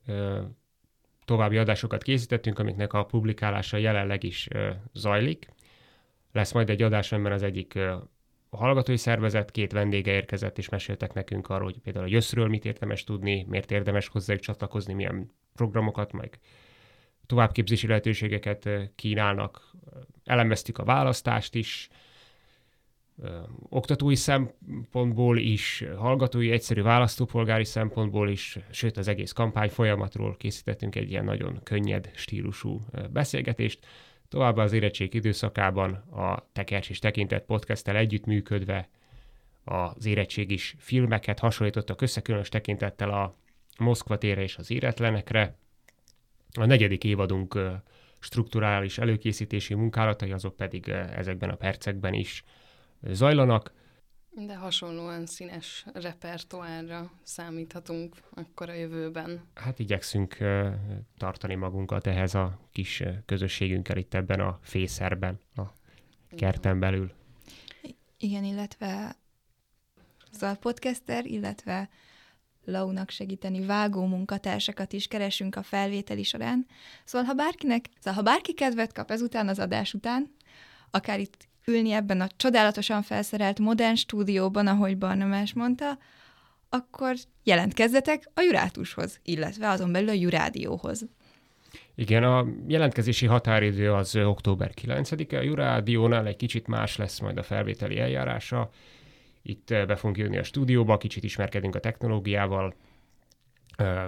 további 1.25 1.57
adásokat 1.57 2.03
készítettünk, 2.03 2.59
amiknek 2.59 2.93
a 2.93 3.05
publikálása 3.05 3.77
jelenleg 3.77 4.23
is 4.23 4.47
zajlik. 4.93 5.47
Lesz 6.31 6.51
majd 6.51 6.69
egy 6.69 6.81
adás, 6.81 7.11
amiben 7.11 7.31
az 7.31 7.43
egyik 7.43 7.79
a 8.53 8.57
hallgatói 8.57 8.97
szervezet, 8.97 9.51
két 9.51 9.71
vendége 9.71 10.11
érkezett, 10.11 10.57
és 10.57 10.69
meséltek 10.69 11.13
nekünk 11.13 11.49
arról, 11.49 11.63
hogy 11.63 11.79
például 11.79 12.05
a 12.05 12.09
jösszről 12.09 12.47
mit 12.47 12.65
érdemes 12.65 13.03
tudni, 13.03 13.45
miért 13.49 13.71
érdemes 13.71 14.07
hozzájuk 14.07 14.41
csatlakozni, 14.43 14.93
milyen 14.93 15.31
programokat, 15.53 16.11
meg 16.11 16.39
továbbképzési 17.25 17.87
lehetőségeket 17.87 18.69
kínálnak. 18.95 19.71
Elemeztük 20.23 20.77
a 20.77 20.83
választást 20.83 21.55
is, 21.55 21.89
oktatói 23.69 24.15
szempontból 24.15 25.37
is, 25.37 25.83
hallgatói, 25.97 26.51
egyszerű 26.51 26.81
választópolgári 26.81 27.65
szempontból 27.65 28.29
is, 28.29 28.59
sőt 28.71 28.97
az 28.97 29.07
egész 29.07 29.31
kampány 29.31 29.69
folyamatról 29.69 30.37
készítettünk 30.37 30.95
egy 30.95 31.09
ilyen 31.09 31.23
nagyon 31.23 31.59
könnyed 31.63 32.11
stílusú 32.15 32.81
beszélgetést. 33.09 33.85
Továbbá 34.31 34.63
az 34.63 34.73
érettség 34.73 35.13
időszakában 35.13 35.93
a 35.93 36.47
Tekercs 36.53 36.89
és 36.89 36.99
Tekintett 36.99 37.45
podcasttel 37.45 37.95
együttműködve 37.95 38.89
az 39.63 40.05
érettségis 40.05 40.75
filmeket 40.77 41.39
hasonlítottak 41.39 42.01
össze 42.01 42.21
különös 42.21 42.49
tekintettel 42.49 43.09
a 43.09 43.35
Moszkva 43.79 44.17
térre 44.17 44.41
és 44.41 44.57
az 44.57 44.71
éretlenekre. 44.71 45.55
A 46.53 46.65
negyedik 46.65 47.03
évadunk 47.03 47.59
strukturális 48.19 48.97
előkészítési 48.97 49.73
munkálatai 49.73 50.31
azok 50.31 50.55
pedig 50.55 50.89
ezekben 50.89 51.49
a 51.49 51.55
percekben 51.55 52.13
is 52.13 52.43
zajlanak. 53.01 53.73
De 54.33 54.55
hasonlóan 54.55 55.25
színes 55.25 55.85
repertoárra 55.93 57.11
számíthatunk 57.23 58.15
akkor 58.33 58.69
a 58.69 58.73
jövőben. 58.73 59.41
Hát 59.53 59.79
igyekszünk 59.79 60.37
tartani 61.17 61.55
magunkat 61.55 62.07
ehhez 62.07 62.35
a 62.35 62.59
kis 62.71 63.03
közösségünkkel 63.25 63.97
itt 63.97 64.13
ebben 64.13 64.39
a 64.39 64.59
fészerben, 64.61 65.39
a 65.55 65.61
kerten 66.35 66.79
belül. 66.79 67.11
Igen, 68.17 68.43
illetve 68.43 69.15
a 70.39 70.55
podcaster, 70.59 71.25
illetve 71.25 71.89
Launak 72.65 73.09
segíteni 73.09 73.65
vágó 73.65 74.05
munkatársakat 74.05 74.93
is 74.93 75.07
keresünk 75.07 75.55
a 75.55 75.63
felvételi 75.63 76.23
során. 76.23 76.65
Szóval 77.03 77.27
ha 77.27 77.33
bárkinek, 77.33 77.89
szóval 77.99 78.13
ha 78.13 78.21
bárki 78.21 78.53
kedvet 78.53 78.93
kap 78.93 79.11
ezután 79.11 79.47
az 79.47 79.59
adás 79.59 79.93
után, 79.93 80.31
akár 80.91 81.19
itt 81.19 81.47
ülni 81.65 81.91
ebben 81.91 82.21
a 82.21 82.27
csodálatosan 82.35 83.01
felszerelt 83.01 83.59
modern 83.59 83.95
stúdióban, 83.95 84.67
ahogy 84.67 84.97
Barnamás 84.97 85.53
mondta, 85.53 85.97
akkor 86.69 87.15
jelentkezzetek 87.43 88.29
a 88.33 88.41
Jurátushoz, 88.41 89.19
illetve 89.23 89.69
azon 89.69 89.91
belül 89.91 90.09
a 90.09 90.13
Jurádióhoz. 90.13 91.05
Igen, 91.95 92.23
a 92.23 92.47
jelentkezési 92.67 93.25
határidő 93.25 93.93
az 93.93 94.15
október 94.15 94.71
9-e, 94.81 95.37
a 95.37 95.41
Jurádiónál 95.41 96.27
egy 96.27 96.35
kicsit 96.35 96.67
más 96.67 96.95
lesz 96.95 97.19
majd 97.19 97.37
a 97.37 97.43
felvételi 97.43 97.99
eljárása. 97.99 98.69
Itt 99.41 99.67
be 99.67 99.95
fogunk 99.95 100.17
jönni 100.17 100.37
a 100.37 100.43
stúdióba, 100.43 100.97
kicsit 100.97 101.23
ismerkedünk 101.23 101.75
a 101.75 101.79
technológiával, 101.79 102.75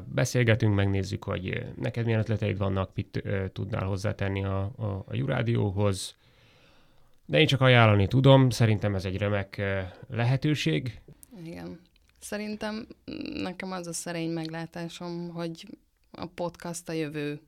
beszélgetünk, 0.05 0.75
megnézzük, 0.75 1.23
hogy 1.23 1.65
neked 1.75 2.05
milyen 2.05 2.19
ötleteid 2.19 2.57
vannak, 2.57 2.91
mit 2.95 3.23
tudnál 3.53 3.85
hozzátenni 3.85 4.43
a, 4.43 4.71
a, 4.77 5.03
a 5.07 5.15
Jurádióhoz, 5.15 6.15
de 7.25 7.39
én 7.39 7.47
csak 7.47 7.61
ajánlani 7.61 8.07
tudom, 8.07 8.49
szerintem 8.49 8.95
ez 8.95 9.05
egy 9.05 9.17
remek 9.17 9.61
lehetőség. 10.07 11.01
Igen. 11.45 11.79
Szerintem 12.19 12.87
nekem 13.33 13.71
az 13.71 13.87
a 13.87 13.93
szerény 13.93 14.31
meglátásom, 14.31 15.29
hogy 15.29 15.67
a 16.11 16.25
podcast 16.25 16.89
a 16.89 16.93
jövő 16.93 17.41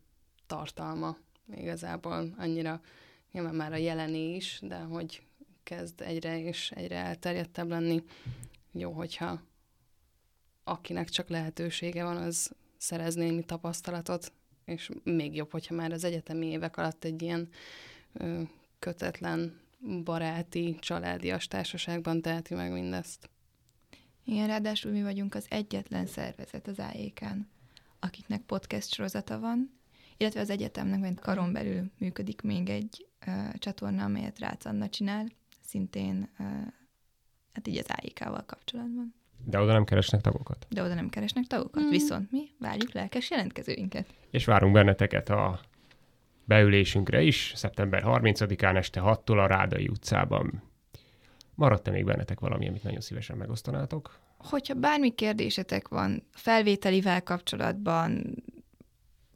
tartalma. 0.47 1.17
Igazából 1.55 2.33
annyira 2.37 2.81
nyilván 3.31 3.55
már 3.55 3.73
a 3.73 3.77
jelené 3.77 4.35
is, 4.35 4.59
de 4.61 4.77
hogy 4.77 5.21
kezd 5.63 6.01
egyre 6.01 6.39
és 6.39 6.71
egyre 6.71 6.95
elterjedtebb 6.95 7.69
lenni. 7.69 8.03
Jó, 8.71 8.91
hogyha 8.91 9.41
akinek 10.63 11.09
csak 11.09 11.29
lehetősége 11.29 12.03
van, 12.03 12.17
az 12.17 12.51
szerez 12.77 13.15
némi 13.15 13.43
tapasztalatot, 13.43 14.31
és 14.65 14.89
még 15.03 15.35
jobb, 15.35 15.51
hogyha 15.51 15.75
már 15.75 15.91
az 15.91 16.03
egyetemi 16.03 16.45
évek 16.45 16.77
alatt 16.77 17.03
egy 17.03 17.21
ilyen 17.21 17.49
ö, 18.13 18.41
kötetlen 18.79 19.59
baráti, 20.03 20.77
családias 20.79 21.47
társaságban 21.47 22.21
teheti 22.21 22.53
meg 22.53 22.71
mindezt. 22.71 23.29
Igen, 24.23 24.47
ráadásul 24.47 24.91
mi 24.91 25.03
vagyunk 25.03 25.35
az 25.35 25.45
egyetlen 25.49 26.05
szervezet 26.05 26.67
az 26.67 26.79
AEK-n, 26.79 27.47
akiknek 27.99 28.41
podcast 28.41 28.93
sorozata 28.93 29.39
van, 29.39 29.71
illetve 30.17 30.39
az 30.39 30.49
egyetemnek 30.49 30.99
mint 30.99 31.19
karon 31.19 31.53
belül 31.53 31.91
működik 31.97 32.41
még 32.41 32.69
egy 32.69 33.07
uh, 33.27 33.53
csatorna, 33.53 34.03
amelyet 34.03 34.39
Rácz 34.39 34.65
Anna 34.65 34.89
csinál, 34.89 35.27
szintén 35.61 36.29
uh, 36.39 36.45
hát 37.53 37.67
így 37.67 37.77
az 37.77 37.87
AEK-val 37.87 38.43
kapcsolatban. 38.45 39.13
De 39.43 39.59
oda 39.59 39.73
nem 39.73 39.83
keresnek 39.83 40.21
tagokat. 40.21 40.65
De 40.69 40.83
oda 40.83 40.93
nem 40.93 41.09
keresnek 41.09 41.45
tagokat, 41.45 41.83
mm. 41.83 41.89
viszont 41.89 42.31
mi 42.31 42.49
várjuk 42.59 42.91
lelkes 42.91 43.29
jelentkezőinket. 43.29 44.13
És 44.29 44.45
várunk 44.45 44.73
benneteket 44.73 45.29
a 45.29 45.59
beülésünkre 46.45 47.21
is, 47.21 47.51
szeptember 47.55 48.03
30-án 48.05 48.75
este 48.75 49.01
6-tól 49.03 49.43
a 49.43 49.47
Rádai 49.47 49.87
utcában. 49.87 50.63
Maradt-e 51.55 51.91
még 51.91 52.05
bennetek 52.05 52.39
valami, 52.39 52.67
amit 52.67 52.83
nagyon 52.83 53.01
szívesen 53.01 53.37
megosztanátok? 53.37 54.19
Hogyha 54.37 54.73
bármi 54.73 55.09
kérdésetek 55.15 55.87
van 55.87 56.23
felvételivel 56.31 57.23
kapcsolatban, 57.23 58.35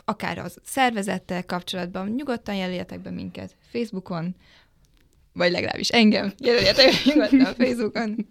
akár 0.06 0.38
az 0.38 0.60
szervezettel 0.64 1.46
kapcsolatban, 1.46 2.10
nyugodtan 2.10 2.56
jelöljetek 2.56 3.02
be 3.02 3.10
minket 3.10 3.56
Facebookon, 3.72 4.36
vagy 5.34 5.52
legalábbis 5.52 5.90
engem 5.90 6.34
jelöljetek 6.38 6.92
nyugodtan 7.06 7.54
Facebookon. 7.66 8.28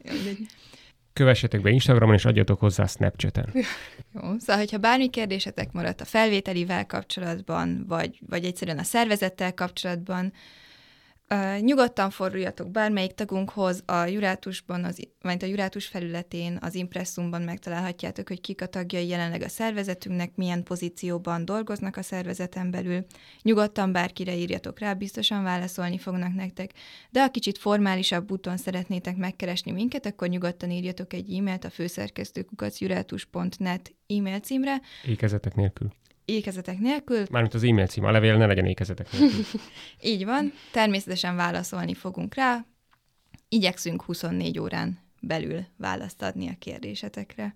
Kövessetek 1.18 1.60
be 1.60 1.70
Instagramon, 1.70 2.14
és 2.14 2.24
adjatok 2.24 2.60
hozzá 2.60 2.86
Snapchaten. 2.86 3.50
Jó, 4.14 4.20
szóval, 4.20 4.56
hogyha 4.56 4.78
bármi 4.78 5.10
kérdésetek 5.10 5.72
maradt 5.72 6.00
a 6.00 6.04
felvételivel 6.04 6.86
kapcsolatban, 6.86 7.84
vagy, 7.88 8.18
vagy 8.28 8.44
egyszerűen 8.44 8.78
a 8.78 8.82
szervezettel 8.82 9.54
kapcsolatban, 9.54 10.32
Uh, 11.34 11.60
nyugodtan 11.60 12.10
forduljatok 12.10 12.70
bármelyik 12.70 13.12
tagunkhoz, 13.12 13.82
a 13.86 14.04
Jurátusban, 14.04 14.84
az, 14.84 15.08
vagy 15.20 15.44
a 15.44 15.46
Jurátus 15.46 15.86
felületén, 15.86 16.58
az 16.60 16.74
Impressumban 16.74 17.42
megtalálhatjátok, 17.42 18.28
hogy 18.28 18.40
kik 18.40 18.62
a 18.62 18.66
tagjai 18.66 19.06
jelenleg 19.06 19.42
a 19.42 19.48
szervezetünknek, 19.48 20.34
milyen 20.34 20.62
pozícióban 20.62 21.44
dolgoznak 21.44 21.96
a 21.96 22.02
szervezeten 22.02 22.70
belül. 22.70 23.06
Nyugodtan 23.42 23.92
bárkire 23.92 24.36
írjatok 24.36 24.78
rá, 24.78 24.92
biztosan 24.92 25.42
válaszolni 25.42 25.98
fognak 25.98 26.34
nektek, 26.34 26.70
de 27.10 27.20
ha 27.20 27.30
kicsit 27.30 27.58
formálisabb 27.58 28.30
úton 28.30 28.56
szeretnétek 28.56 29.16
megkeresni 29.16 29.72
minket, 29.72 30.06
akkor 30.06 30.28
nyugodtan 30.28 30.70
írjatok 30.70 31.12
egy 31.12 31.34
e-mailt 31.34 31.64
a 31.64 31.70
főszerkesztőkukacjurátus.net 31.70 33.94
e-mail 34.06 34.40
címre. 34.40 34.80
Ékezetek 35.04 35.54
nélkül 35.54 35.92
ékezetek 36.28 36.78
nélkül. 36.78 37.24
Mármint 37.30 37.54
az 37.54 37.62
e-mail 37.62 37.86
cím, 37.86 38.04
a 38.04 38.10
levél 38.10 38.36
ne 38.36 38.46
legyen 38.46 38.66
ékezetek 38.66 39.12
nélkül. 39.12 39.60
Így 40.12 40.24
van, 40.24 40.52
természetesen 40.72 41.36
válaszolni 41.36 41.94
fogunk 41.94 42.34
rá. 42.34 42.64
Igyekszünk 43.48 44.02
24 44.02 44.58
órán 44.58 44.98
belül 45.20 45.64
választ 45.76 46.22
adni 46.22 46.48
a 46.48 46.54
kérdésetekre. 46.58 47.54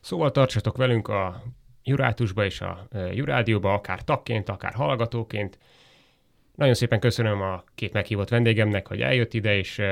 Szóval 0.00 0.30
tartsatok 0.30 0.76
velünk 0.76 1.08
a 1.08 1.42
Jurátusba 1.82 2.44
és 2.44 2.60
a 2.60 2.88
Jurádióba, 3.12 3.72
akár 3.72 4.04
tagként, 4.04 4.48
akár 4.48 4.72
hallgatóként. 4.72 5.58
Nagyon 6.54 6.74
szépen 6.74 7.00
köszönöm 7.00 7.40
a 7.40 7.64
két 7.74 7.92
meghívott 7.92 8.28
vendégemnek, 8.28 8.88
hogy 8.88 9.00
eljött 9.00 9.34
ide, 9.34 9.56
és 9.56 9.82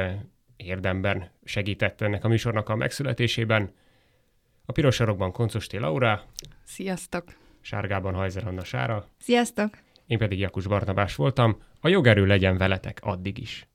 érdemben 0.57 1.31
segített 1.45 2.01
ennek 2.01 2.25
a 2.25 2.29
műsornak 2.29 2.69
a 2.69 2.77
megszületésében. 2.77 3.75
A 4.65 4.73
piros 4.73 4.95
sarokban 4.95 5.33
Koncosti 5.33 5.79
Laura. 5.79 6.23
Sziasztok! 6.65 7.41
Sárgában 7.63 8.15
Hajzer 8.15 8.47
Anna 8.47 8.65
Sára. 8.65 9.07
Sziasztok! 9.19 9.79
Én 10.07 10.19
pedig 10.19 10.39
Jakus 10.39 10.67
Barnabás 10.67 11.15
voltam. 11.15 11.63
A 11.81 11.89
jogerő 11.89 12.27
legyen 12.27 12.57
veletek 12.57 12.99
addig 13.03 13.39
is. 13.39 13.67